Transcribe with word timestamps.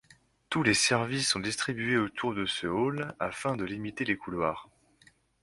Tous 0.49 0.63
les 0.63 0.73
services 0.73 1.29
sont 1.29 1.39
distribués 1.39 1.99
autour 1.99 2.33
de 2.33 2.47
ce 2.47 2.65
hall 2.65 3.13
afin 3.19 3.55
de 3.55 3.63
limiter 3.63 4.03
les 4.03 4.17
couloirs. 4.17 4.67